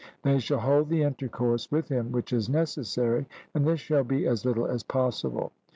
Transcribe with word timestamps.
They 0.23 0.39
shall 0.39 0.61
hold 0.61 0.89
the 0.89 1.03
intercourse 1.03 1.69
with 1.69 1.87
him 1.89 2.11
which 2.11 2.33
is 2.33 2.49
necessary, 2.49 3.27
and 3.53 3.67
this 3.67 3.81
shall 3.81 4.03
be 4.03 4.25
as 4.25 4.45
little 4.45 4.65
as 4.65 4.81
possible. 4.81 5.51